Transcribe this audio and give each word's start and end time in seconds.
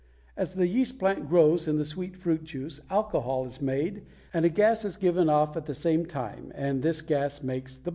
As 0.35 0.55
the 0.55 0.65
yeast 0.65 0.97
plant 0.97 1.29
grows 1.29 1.67
in 1.67 1.75
the 1.75 1.85
sweet 1.85 2.17
fruit 2.17 2.43
juice, 2.43 2.79
alcohol 2.89 3.45
is 3.45 3.61
made 3.61 4.01
and 4.33 4.43
a 4.45 4.49
gas 4.49 4.83
is 4.83 4.97
given 4.97 5.29
off 5.29 5.55
at 5.55 5.67
the 5.67 5.75
same 5.75 6.07
time, 6.07 6.51
and 6.55 6.81
this 6.81 7.03
gas 7.03 7.43
makes 7.43 7.77
the 7.77 7.81
bubbles. 7.81 7.89